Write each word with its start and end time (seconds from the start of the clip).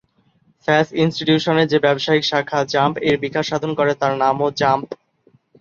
স্যাস 0.67 0.87
ইন্সটিটিউটের 1.01 1.69
যে 1.71 1.77
ব্যবসায়িক 1.85 2.23
শাখা 2.25 2.59
জাম্প 2.73 2.95
এর 3.07 3.15
বিকাশ 3.23 3.45
সাধন 3.49 3.71
করে 3.79 3.93
তার 4.01 4.13
নামও 4.21 4.47
জাম্প। 4.59 4.87